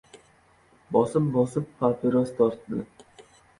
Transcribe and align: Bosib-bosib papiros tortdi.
Bosib-bosib 0.95 1.69
papiros 1.83 2.35
tortdi. 2.43 2.83